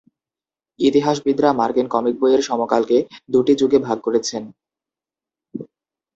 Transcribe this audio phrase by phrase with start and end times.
[0.79, 2.97] ইতিহাসবিদরা মার্কিন কমিক বইয়ের সময়কালকে
[3.29, 4.43] দুটি যুগে ভাগ করেছেন।